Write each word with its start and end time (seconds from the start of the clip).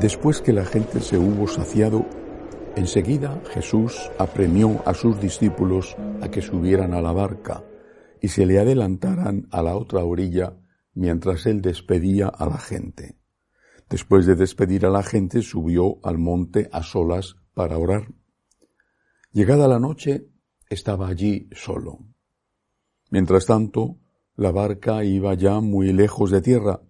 Después 0.00 0.40
que 0.40 0.52
la 0.52 0.64
gente 0.64 1.00
se 1.00 1.16
hubo 1.16 1.46
saciado, 1.46 2.04
enseguida 2.74 3.40
Jesús 3.52 4.10
apremió 4.18 4.82
a 4.86 4.92
sus 4.92 5.20
discípulos 5.20 5.96
a 6.20 6.30
que 6.30 6.42
subieran 6.42 6.94
a 6.94 7.00
la 7.00 7.12
barca 7.12 7.62
y 8.20 8.28
se 8.28 8.44
le 8.44 8.58
adelantaran 8.58 9.46
a 9.52 9.62
la 9.62 9.76
otra 9.76 10.04
orilla 10.04 10.56
mientras 10.94 11.46
él 11.46 11.62
despedía 11.62 12.26
a 12.26 12.44
la 12.46 12.58
gente. 12.58 13.16
Después 13.88 14.26
de 14.26 14.34
despedir 14.34 14.84
a 14.84 14.90
la 14.90 15.04
gente, 15.04 15.42
subió 15.42 15.98
al 16.02 16.18
monte 16.18 16.68
a 16.72 16.82
solas 16.82 17.36
para 17.54 17.78
orar. 17.78 18.08
Llegada 19.32 19.68
la 19.68 19.78
noche, 19.78 20.28
estaba 20.74 21.08
allí 21.08 21.48
solo. 21.52 21.98
Mientras 23.10 23.46
tanto, 23.46 23.98
la 24.36 24.50
barca 24.50 25.04
iba 25.04 25.34
ya 25.34 25.60
muy 25.60 25.92
lejos 25.92 26.30
de 26.30 26.42
tierra, 26.42 26.82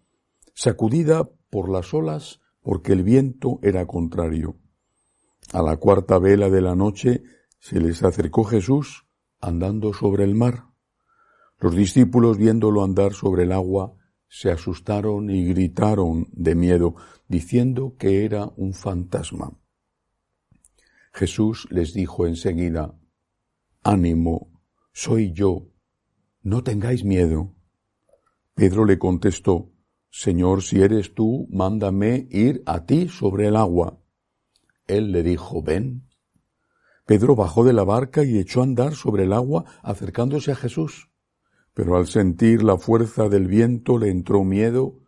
sacudida 0.54 1.28
por 1.50 1.70
las 1.70 1.94
olas 1.94 2.40
porque 2.60 2.92
el 2.92 3.02
viento 3.02 3.60
era 3.62 3.86
contrario. 3.86 4.56
A 5.52 5.62
la 5.62 5.76
cuarta 5.76 6.18
vela 6.18 6.48
de 6.48 6.62
la 6.62 6.74
noche 6.74 7.22
se 7.60 7.78
les 7.78 8.02
acercó 8.02 8.44
Jesús 8.44 9.06
andando 9.40 9.92
sobre 9.92 10.24
el 10.24 10.34
mar. 10.34 10.64
Los 11.58 11.76
discípulos 11.76 12.38
viéndolo 12.38 12.82
andar 12.82 13.12
sobre 13.12 13.44
el 13.44 13.52
agua 13.52 13.94
se 14.28 14.50
asustaron 14.50 15.30
y 15.30 15.44
gritaron 15.44 16.26
de 16.32 16.54
miedo, 16.54 16.96
diciendo 17.28 17.94
que 17.98 18.24
era 18.24 18.50
un 18.56 18.72
fantasma. 18.72 19.52
Jesús 21.12 21.68
les 21.70 21.92
dijo 21.92 22.26
enseguida, 22.26 22.98
Ánimo, 23.86 24.50
soy 24.94 25.34
yo, 25.34 25.68
no 26.42 26.64
tengáis 26.64 27.04
miedo. 27.04 27.54
Pedro 28.54 28.86
le 28.86 28.98
contestó, 28.98 29.72
Señor, 30.10 30.62
si 30.62 30.80
eres 30.80 31.14
tú, 31.14 31.46
mándame 31.50 32.26
ir 32.30 32.62
a 32.64 32.86
ti 32.86 33.08
sobre 33.08 33.48
el 33.48 33.56
agua. 33.56 34.00
Él 34.86 35.12
le 35.12 35.22
dijo, 35.22 35.62
ven. 35.62 36.08
Pedro 37.04 37.36
bajó 37.36 37.62
de 37.62 37.74
la 37.74 37.84
barca 37.84 38.24
y 38.24 38.38
echó 38.38 38.60
a 38.60 38.64
andar 38.64 38.94
sobre 38.94 39.24
el 39.24 39.34
agua 39.34 39.66
acercándose 39.82 40.52
a 40.52 40.56
Jesús. 40.56 41.10
Pero 41.74 41.98
al 41.98 42.06
sentir 42.06 42.62
la 42.62 42.78
fuerza 42.78 43.28
del 43.28 43.48
viento 43.48 43.98
le 43.98 44.08
entró 44.08 44.44
miedo, 44.44 45.00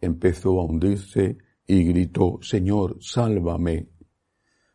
empezó 0.00 0.60
a 0.60 0.64
hundirse 0.66 1.38
y 1.66 1.82
gritó, 1.82 2.38
Señor, 2.42 2.98
sálvame. 3.00 3.88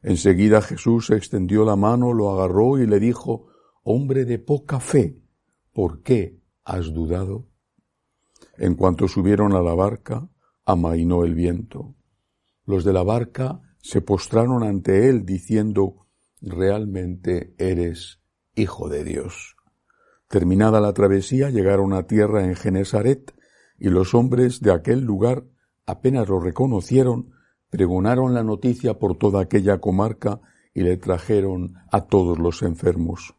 Enseguida 0.06 0.62
Jesús 0.62 1.10
extendió 1.10 1.66
la 1.66 1.76
mano, 1.76 2.14
lo 2.14 2.30
agarró 2.30 2.78
y 2.78 2.86
le 2.86 3.00
dijo, 3.00 3.48
Hombre 3.88 4.26
de 4.26 4.40
poca 4.40 4.80
fe, 4.80 5.22
¿por 5.72 6.02
qué 6.02 6.42
has 6.64 6.92
dudado? 6.92 7.46
En 8.58 8.74
cuanto 8.74 9.08
subieron 9.08 9.54
a 9.54 9.62
la 9.62 9.76
barca, 9.76 10.28
amainó 10.66 11.24
el 11.24 11.36
viento. 11.36 11.94
Los 12.66 12.84
de 12.84 12.94
la 12.94 13.04
barca 13.04 13.62
se 13.84 14.02
postraron 14.02 14.64
ante 14.64 15.08
él 15.08 15.24
diciendo, 15.24 16.08
realmente 16.42 17.54
eres 17.60 18.22
hijo 18.56 18.90
de 18.90 19.04
Dios. 19.04 19.56
Terminada 20.30 20.82
la 20.82 20.94
travesía, 20.94 21.52
llegaron 21.52 21.94
a 21.94 22.08
tierra 22.08 22.44
en 22.44 22.56
Genesaret, 22.56 23.36
y 23.78 23.90
los 23.90 24.16
hombres 24.16 24.62
de 24.62 24.74
aquel 24.74 25.02
lugar 25.02 25.46
apenas 25.86 26.28
lo 26.28 26.40
reconocieron, 26.40 27.34
pregonaron 27.70 28.34
la 28.34 28.42
noticia 28.42 28.98
por 28.98 29.16
toda 29.20 29.42
aquella 29.42 29.78
comarca 29.78 30.42
y 30.74 30.82
le 30.82 30.98
trajeron 30.98 31.76
a 31.92 32.08
todos 32.08 32.40
los 32.40 32.64
enfermos. 32.64 33.36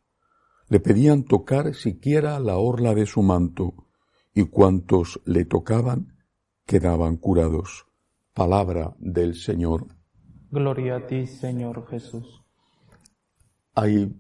Le 0.68 0.80
pedían 0.80 1.24
tocar 1.24 1.74
siquiera 1.74 2.40
la 2.40 2.56
orla 2.56 2.94
de 2.94 3.06
su 3.06 3.22
manto, 3.22 3.86
y 4.34 4.44
cuantos 4.44 5.20
le 5.24 5.44
tocaban 5.44 6.16
quedaban 6.66 7.16
curados. 7.16 7.86
Palabra 8.34 8.94
del 8.98 9.34
Señor. 9.34 9.86
Gloria 10.50 10.96
a 10.96 11.06
ti, 11.06 11.26
Señor 11.26 11.86
Jesús. 11.88 12.42
Hay 13.74 14.14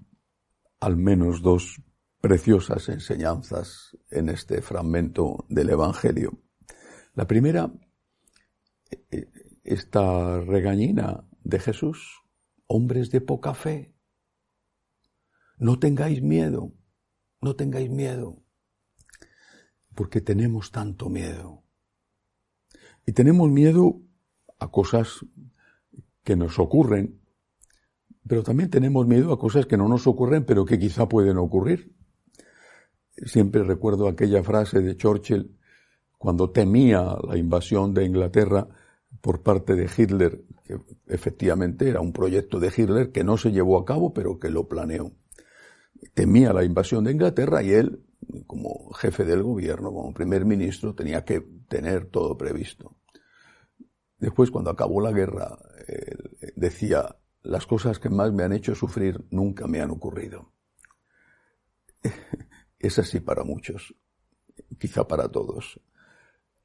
al 0.80 0.96
menos 0.96 1.42
dos 1.42 1.82
preciosas 2.20 2.88
enseñanzas 2.88 3.96
en 4.10 4.28
este 4.28 4.62
fragmento 4.62 5.44
del 5.48 5.70
Evangelio. 5.70 6.38
La 7.14 7.26
primera, 7.26 7.72
eh, 9.10 9.30
esta 9.64 10.40
regañina 10.40 11.28
de 11.42 11.58
Jesús, 11.58 12.22
hombres 12.66 13.10
de 13.10 13.20
poca 13.20 13.54
fe, 13.54 13.95
no 15.58 15.78
tengáis 15.78 16.22
miedo, 16.22 16.72
no 17.40 17.56
tengáis 17.56 17.90
miedo 17.90 18.42
porque 19.96 20.20
tenemos 20.20 20.70
tanto 20.70 21.08
miedo. 21.08 21.64
Y 23.04 23.12
tenemos 23.12 23.50
miedo 23.50 24.02
a 24.60 24.70
cosas 24.70 25.24
que 26.22 26.36
nos 26.36 26.58
ocurren, 26.60 27.20
pero 28.28 28.42
también 28.42 28.70
tenemos 28.70 29.06
miedo 29.06 29.32
a 29.32 29.38
cosas 29.38 29.66
que 29.66 29.76
no 29.76 29.88
nos 29.88 30.06
ocurren, 30.06 30.44
pero 30.44 30.64
que 30.64 30.78
quizá 30.78 31.08
pueden 31.08 31.38
ocurrir. 31.38 31.96
Siempre 33.24 33.64
recuerdo 33.64 34.06
aquella 34.06 34.42
frase 34.44 34.80
de 34.80 34.96
Churchill 34.96 35.56
cuando 36.18 36.50
temía 36.50 37.16
la 37.26 37.38
invasión 37.38 37.94
de 37.94 38.04
Inglaterra 38.04 38.68
por 39.20 39.42
parte 39.42 39.74
de 39.74 39.88
Hitler, 39.96 40.44
que 40.64 40.78
efectivamente 41.06 41.88
era 41.88 42.00
un 42.00 42.12
proyecto 42.12 42.60
de 42.60 42.72
Hitler 42.76 43.12
que 43.12 43.24
no 43.24 43.38
se 43.38 43.50
llevó 43.50 43.78
a 43.78 43.84
cabo, 43.84 44.12
pero 44.12 44.38
que 44.38 44.50
lo 44.50 44.68
planeó. 44.68 45.12
Temía 46.14 46.52
la 46.52 46.64
invasión 46.64 47.04
de 47.04 47.12
Inglaterra 47.12 47.62
y 47.62 47.72
él 47.72 48.06
como 48.46 48.92
jefe 48.92 49.24
del 49.24 49.42
gobierno, 49.42 49.92
como 49.92 50.12
primer 50.12 50.44
ministro, 50.44 50.94
tenía 50.94 51.24
que 51.24 51.40
tener 51.68 52.06
todo 52.06 52.36
previsto. 52.36 52.96
Después, 54.18 54.50
cuando 54.50 54.70
acabó 54.70 55.00
la 55.00 55.12
guerra, 55.12 55.58
decía, 56.54 57.16
las 57.42 57.66
cosas 57.66 57.98
que 57.98 58.08
más 58.08 58.32
me 58.32 58.44
han 58.44 58.52
hecho 58.52 58.74
sufrir 58.74 59.24
nunca 59.30 59.66
me 59.66 59.80
han 59.80 59.90
ocurrido. 59.90 60.52
Es 62.78 62.98
así 62.98 63.20
para 63.20 63.42
muchos, 63.42 63.94
quizá 64.78 65.08
para 65.08 65.28
todos. 65.28 65.80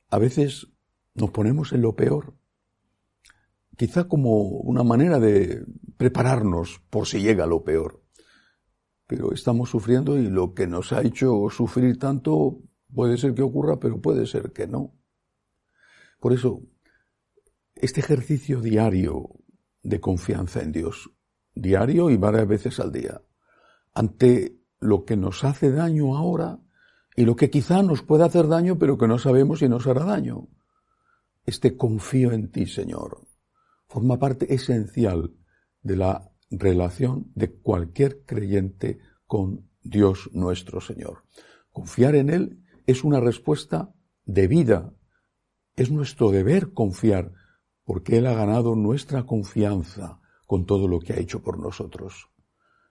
A 0.09 0.19
veces 0.19 0.67
nos 1.15 1.31
ponemos 1.31 1.71
en 1.71 1.81
lo 1.81 1.95
peor, 1.95 2.35
quizá 3.77 4.09
como 4.09 4.41
una 4.41 4.83
manera 4.83 5.19
de 5.19 5.65
prepararnos 5.97 6.81
por 6.89 7.07
si 7.07 7.21
llega 7.21 7.47
lo 7.47 7.63
peor 7.63 8.00
pero 9.11 9.33
estamos 9.33 9.69
sufriendo 9.69 10.17
y 10.17 10.29
lo 10.29 10.53
que 10.53 10.67
nos 10.67 10.93
ha 10.93 11.01
hecho 11.01 11.49
sufrir 11.49 11.99
tanto 11.99 12.61
puede 12.95 13.17
ser 13.17 13.33
que 13.33 13.41
ocurra, 13.41 13.77
pero 13.77 13.99
puede 13.99 14.25
ser 14.25 14.53
que 14.53 14.67
no. 14.67 14.93
Por 16.21 16.31
eso, 16.31 16.61
este 17.75 17.99
ejercicio 17.99 18.61
diario 18.61 19.31
de 19.83 19.99
confianza 19.99 20.61
en 20.61 20.71
Dios, 20.71 21.11
diario 21.53 22.09
y 22.09 22.15
varias 22.15 22.47
veces 22.47 22.79
al 22.79 22.93
día, 22.93 23.21
ante 23.93 24.61
lo 24.79 25.03
que 25.03 25.17
nos 25.17 25.43
hace 25.43 25.71
daño 25.71 26.15
ahora 26.15 26.61
y 27.13 27.25
lo 27.25 27.35
que 27.35 27.49
quizá 27.49 27.83
nos 27.83 28.03
pueda 28.03 28.23
hacer 28.23 28.47
daño, 28.47 28.79
pero 28.79 28.97
que 28.97 29.09
no 29.09 29.19
sabemos 29.19 29.59
si 29.59 29.67
nos 29.67 29.87
hará 29.87 30.05
daño. 30.05 30.47
Este 31.45 31.75
confío 31.75 32.31
en 32.31 32.49
ti, 32.49 32.65
Señor, 32.65 33.27
forma 33.89 34.17
parte 34.17 34.53
esencial 34.53 35.35
de 35.81 35.97
la 35.97 36.30
relación 36.51 37.31
de 37.33 37.51
cualquier 37.51 38.23
creyente 38.25 38.99
con 39.25 39.69
Dios 39.81 40.29
nuestro 40.33 40.81
Señor. 40.81 41.23
Confiar 41.71 42.15
en 42.15 42.29
Él 42.29 42.63
es 42.85 43.03
una 43.03 43.19
respuesta 43.19 43.93
de 44.25 44.47
vida. 44.47 44.93
Es 45.75 45.89
nuestro 45.89 46.31
deber 46.31 46.73
confiar, 46.73 47.31
porque 47.83 48.17
Él 48.17 48.27
ha 48.27 48.33
ganado 48.33 48.75
nuestra 48.75 49.25
confianza 49.25 50.19
con 50.45 50.65
todo 50.65 50.87
lo 50.87 50.99
que 50.99 51.13
ha 51.13 51.19
hecho 51.19 51.41
por 51.41 51.57
nosotros. 51.57 52.29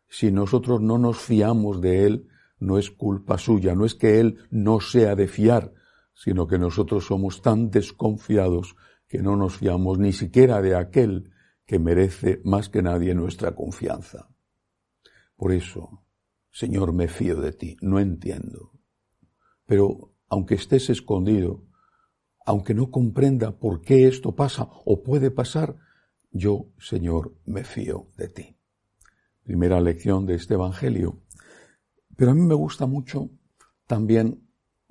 Si 0.09 0.33
nosotros 0.33 0.81
no 0.81 0.99
nos 0.99 1.19
fiamos 1.19 1.81
de 1.81 2.07
Él, 2.07 2.29
no 2.59 2.79
es 2.79 2.91
culpa 2.91 3.39
suya, 3.39 3.75
no 3.75 3.85
es 3.85 3.95
que 3.95 4.19
Él 4.21 4.39
no 4.51 4.81
sea 4.81 5.15
de 5.15 5.29
fiar, 5.29 5.73
sino 6.15 6.47
que 6.47 6.59
nosotros 6.59 7.07
somos 7.07 7.43
tan 7.43 7.71
desconfiados 7.71 8.77
que 9.09 9.19
no 9.23 9.37
nos 9.37 9.57
fiamos 9.57 9.99
ni 9.99 10.13
siquiera 10.13 10.61
de 10.63 10.75
aquel 10.75 11.31
que 11.71 11.79
merece 11.79 12.41
más 12.43 12.69
que 12.69 12.83
nadie 12.83 13.15
nuestra 13.15 13.55
confianza. 13.55 14.29
Por 15.37 15.53
eso, 15.53 16.05
Señor, 16.51 16.93
me 16.93 17.07
fío 17.07 17.41
de 17.41 17.53
ti, 17.53 17.77
no 17.81 18.01
entiendo. 18.01 18.73
Pero 19.67 20.13
aunque 20.29 20.57
estés 20.57 20.91
escondido, 20.91 21.65
aunque 22.45 22.75
no 22.75 22.91
comprenda 22.91 23.57
por 23.57 23.83
qué 23.83 24.09
esto 24.09 24.35
pasa 24.35 24.67
o 24.85 25.05
puede 25.05 25.31
pasar, 25.31 25.77
yo, 26.33 26.73
Señor, 26.77 27.37
me 27.47 27.63
fío 27.63 28.09
de 28.17 28.29
ti. 28.31 28.57
Primera 29.45 29.81
lección 29.81 30.27
de 30.27 30.35
este 30.35 30.55
Evangelio. 30.55 31.23
Pero 32.17 32.33
a 32.33 32.35
mí 32.35 32.43
me 32.43 32.57
gusta 32.57 32.87
mucho 32.87 33.31
también, 33.87 34.45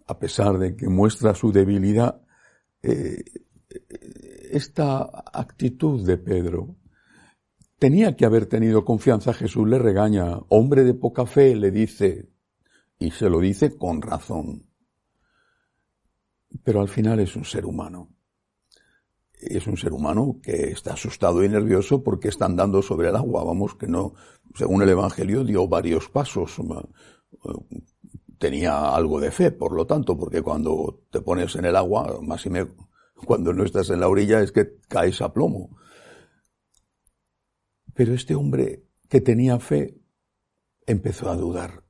a 0.07 0.17
pesar 0.17 0.57
de 0.57 0.77
que 0.77 0.87
muestra 0.87 1.35
su 1.35 1.51
debilidad, 1.51 2.21
eh, 2.81 3.21
esta 4.51 5.09
actitud 5.33 6.05
de 6.05 6.17
Pedro, 6.17 6.75
tenía 7.77 8.15
que 8.15 8.25
haber 8.25 8.45
tenido 8.45 8.83
confianza, 8.83 9.33
Jesús 9.33 9.67
le 9.67 9.79
regaña, 9.79 10.39
hombre 10.49 10.83
de 10.83 10.93
poca 10.93 11.25
fe, 11.25 11.55
le 11.55 11.71
dice, 11.71 12.29
y 12.97 13.11
se 13.11 13.29
lo 13.29 13.39
dice 13.39 13.77
con 13.77 14.01
razón. 14.01 14.65
Pero 16.63 16.81
al 16.81 16.89
final 16.89 17.19
es 17.19 17.35
un 17.35 17.45
ser 17.45 17.65
humano. 17.65 18.09
Es 19.33 19.67
un 19.67 19.77
ser 19.77 19.93
humano 19.93 20.39
que 20.43 20.71
está 20.71 20.93
asustado 20.93 21.43
y 21.43 21.49
nervioso 21.49 22.03
porque 22.03 22.27
está 22.27 22.45
andando 22.45 22.81
sobre 22.81 23.07
el 23.07 23.15
agua. 23.15 23.45
Vamos, 23.45 23.75
que 23.75 23.87
no, 23.87 24.13
según 24.53 24.81
el 24.81 24.89
Evangelio, 24.89 25.45
dio 25.45 25.67
varios 25.67 26.09
pasos. 26.09 26.57
Tenía 28.37 28.93
algo 28.93 29.21
de 29.21 29.31
fe, 29.31 29.51
por 29.51 29.73
lo 29.73 29.85
tanto, 29.85 30.17
porque 30.17 30.41
cuando 30.41 31.03
te 31.09 31.21
pones 31.21 31.55
en 31.55 31.65
el 31.65 31.75
agua, 31.77 32.19
más 32.21 32.45
y 32.45 32.49
me, 32.49 32.67
cuando 33.25 33.53
no 33.53 33.63
estás 33.63 33.89
en 33.89 33.99
la 33.99 34.07
orilla, 34.07 34.41
es 34.41 34.51
que 34.51 34.77
caes 34.87 35.21
a 35.21 35.33
plomo. 35.33 35.77
Pero 37.93 38.13
este 38.13 38.35
hombre 38.35 38.85
que 39.09 39.21
tenía 39.21 39.59
fe 39.59 39.99
empezó 40.85 41.29
a 41.29 41.35
dudar 41.35 41.83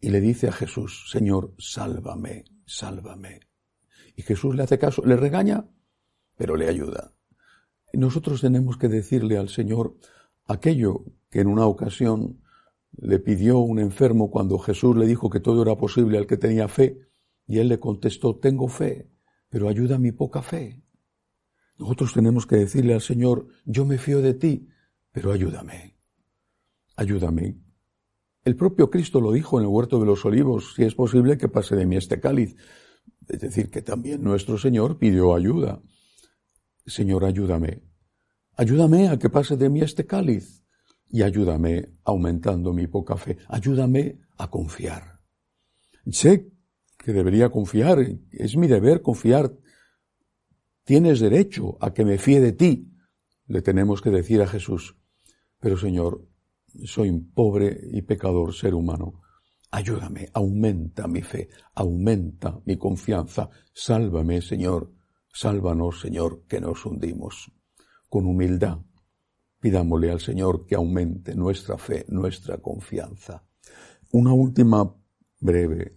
y 0.00 0.10
le 0.10 0.20
dice 0.20 0.48
a 0.48 0.52
Jesús, 0.52 1.08
Señor, 1.10 1.54
sálvame, 1.58 2.44
sálvame. 2.66 3.40
Y 4.16 4.22
Jesús 4.22 4.54
le 4.54 4.64
hace 4.64 4.78
caso, 4.78 5.02
le 5.06 5.16
regaña, 5.16 5.68
pero 6.36 6.56
le 6.56 6.68
ayuda. 6.68 7.14
Nosotros 7.92 8.40
tenemos 8.40 8.76
que 8.76 8.88
decirle 8.88 9.38
al 9.38 9.48
Señor 9.48 9.96
aquello 10.44 11.04
que 11.30 11.40
en 11.40 11.46
una 11.46 11.66
ocasión 11.66 12.42
le 12.96 13.20
pidió 13.20 13.58
un 13.60 13.78
enfermo 13.78 14.30
cuando 14.30 14.58
Jesús 14.58 14.96
le 14.96 15.06
dijo 15.06 15.30
que 15.30 15.40
todo 15.40 15.62
era 15.62 15.76
posible 15.76 16.18
al 16.18 16.26
que 16.26 16.36
tenía 16.36 16.68
fe, 16.68 16.98
y 17.46 17.58
él 17.58 17.68
le 17.68 17.78
contestó, 17.78 18.36
tengo 18.36 18.68
fe, 18.68 19.08
pero 19.52 19.68
ayuda 19.68 19.98
mi 19.98 20.12
poca 20.12 20.40
fe. 20.40 20.82
Nosotros 21.78 22.14
tenemos 22.14 22.46
que 22.46 22.56
decirle 22.56 22.94
al 22.94 23.02
Señor, 23.02 23.48
yo 23.66 23.84
me 23.84 23.98
fío 23.98 24.22
de 24.22 24.32
ti, 24.32 24.70
pero 25.12 25.30
ayúdame, 25.30 25.98
ayúdame. 26.96 27.60
El 28.44 28.56
propio 28.56 28.88
Cristo 28.88 29.20
lo 29.20 29.30
dijo 29.30 29.58
en 29.58 29.66
el 29.66 29.70
huerto 29.70 30.00
de 30.00 30.06
los 30.06 30.24
olivos, 30.24 30.72
si 30.74 30.84
es 30.84 30.94
posible 30.94 31.36
que 31.36 31.48
pase 31.48 31.76
de 31.76 31.84
mí 31.84 31.96
este 31.96 32.18
cáliz. 32.18 32.56
Es 33.28 33.40
decir, 33.40 33.70
que 33.70 33.82
también 33.82 34.22
nuestro 34.24 34.56
Señor 34.56 34.98
pidió 34.98 35.34
ayuda. 35.34 35.82
Señor, 36.86 37.26
ayúdame. 37.26 37.82
Ayúdame 38.56 39.08
a 39.08 39.18
que 39.18 39.28
pase 39.28 39.58
de 39.58 39.68
mí 39.68 39.82
este 39.82 40.06
cáliz 40.06 40.64
y 41.10 41.22
ayúdame 41.22 41.90
aumentando 42.04 42.72
mi 42.72 42.86
poca 42.86 43.18
fe. 43.18 43.36
Ayúdame 43.48 44.18
a 44.38 44.48
confiar. 44.48 45.20
Sé 46.10 46.51
que 47.02 47.12
debería 47.12 47.50
confiar, 47.50 47.98
es 48.30 48.56
mi 48.56 48.68
deber 48.68 49.02
confiar. 49.02 49.52
Tienes 50.84 51.20
derecho 51.20 51.76
a 51.80 51.92
que 51.92 52.04
me 52.04 52.18
fíe 52.18 52.40
de 52.40 52.52
ti, 52.52 52.92
le 53.46 53.60
tenemos 53.60 54.00
que 54.00 54.10
decir 54.10 54.40
a 54.40 54.46
Jesús. 54.46 54.96
Pero 55.58 55.76
Señor, 55.76 56.28
soy 56.84 57.10
un 57.10 57.32
pobre 57.32 57.78
y 57.92 58.02
pecador 58.02 58.54
ser 58.54 58.74
humano. 58.74 59.20
Ayúdame, 59.70 60.28
aumenta 60.32 61.08
mi 61.08 61.22
fe, 61.22 61.48
aumenta 61.74 62.60
mi 62.66 62.76
confianza. 62.76 63.50
Sálvame, 63.72 64.40
Señor, 64.42 64.92
sálvanos, 65.32 66.00
Señor, 66.00 66.44
que 66.46 66.60
nos 66.60 66.84
hundimos. 66.84 67.50
Con 68.08 68.26
humildad, 68.26 68.78
pidámosle 69.60 70.10
al 70.10 70.20
Señor 70.20 70.66
que 70.66 70.74
aumente 70.74 71.34
nuestra 71.34 71.78
fe, 71.78 72.04
nuestra 72.08 72.58
confianza. 72.58 73.44
Una 74.12 74.32
última 74.32 74.94
breve 75.40 75.96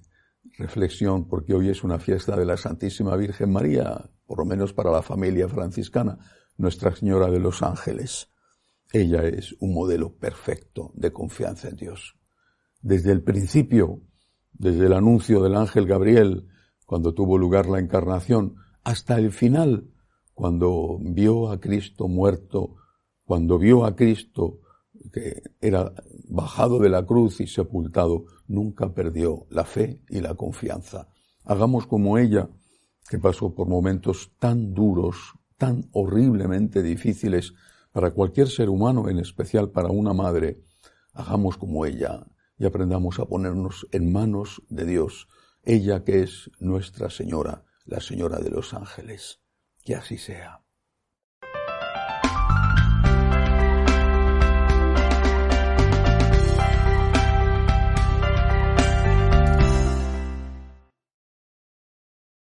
reflexión, 0.58 1.28
porque 1.28 1.54
hoy 1.54 1.70
es 1.70 1.84
una 1.84 2.00
fiesta 2.00 2.36
de 2.36 2.46
la 2.46 2.58
Santísima 2.58 3.16
Virgen 3.16 3.52
María, 3.52 4.10
por 4.26 4.40
lo 4.40 4.46
menos 4.46 4.74
para 4.74 4.92
la 4.92 5.02
familia 5.02 5.48
franciscana, 5.48 6.18
Nuestra 6.58 6.96
Señora 6.96 7.30
de 7.30 7.40
los 7.40 7.62
Ángeles. 7.62 8.32
Ella 8.94 9.24
es 9.24 9.56
un 9.60 9.74
modelo 9.74 10.16
perfecto 10.16 10.92
de 10.96 11.12
confianza 11.12 11.68
en 11.68 11.76
Dios. 11.76 12.16
Desde 12.82 13.12
el 13.12 13.24
principio, 13.24 14.02
desde 14.54 14.86
el 14.86 14.94
anuncio 14.94 15.42
del 15.42 15.56
ángel 15.56 15.86
Gabriel, 15.86 16.48
cuando 16.86 17.14
tuvo 17.14 17.38
lugar 17.38 17.66
la 17.66 17.80
encarnación, 17.80 18.56
hasta 18.84 19.18
el 19.18 19.32
final, 19.32 19.90
cuando 20.34 20.98
vio 21.02 21.50
a 21.50 21.60
Cristo 21.60 22.08
muerto, 22.08 22.76
cuando 23.26 23.58
vio 23.58 23.86
a 23.86 23.96
Cristo 23.96 24.60
que 25.12 25.44
era 25.62 25.94
bajado 26.28 26.80
de 26.80 26.90
la 26.90 27.06
cruz 27.06 27.40
y 27.42 27.48
sepultado, 27.48 28.26
nunca 28.48 28.94
perdió 28.94 29.46
la 29.50 29.66
fe 29.66 30.02
y 30.10 30.22
la 30.22 30.36
confianza. 30.36 31.08
Hagamos 31.44 31.88
como 31.88 32.18
ella, 32.18 32.50
que 33.10 33.20
pasó 33.20 33.54
por 33.54 33.68
momentos 33.68 34.32
tan 34.40 34.74
duros, 34.74 35.34
tan 35.58 35.90
horriblemente 35.92 36.82
difíciles, 36.82 37.54
para 37.92 38.12
cualquier 38.12 38.50
ser 38.50 38.70
humano, 38.70 39.10
en 39.10 39.20
especial 39.20 39.72
para 39.72 39.90
una 39.90 40.14
madre, 40.14 40.64
hagamos 41.14 41.58
como 41.58 41.86
ella 41.86 42.26
y 42.58 42.66
aprendamos 42.66 43.20
a 43.20 43.26
ponernos 43.26 43.88
en 43.92 44.12
manos 44.12 44.62
de 44.70 44.86
Dios, 44.86 45.28
ella 45.64 46.04
que 46.04 46.24
es 46.24 46.52
nuestra 46.60 47.10
Señora, 47.10 47.64
la 47.86 48.02
Señora 48.02 48.40
de 48.40 48.50
los 48.50 48.74
ángeles. 48.74 49.40
Que 49.84 49.96
así 49.96 50.18
sea. 50.18 50.65